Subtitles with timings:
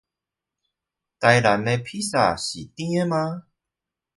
[1.19, 3.43] 台南的披薩是甜的嗎？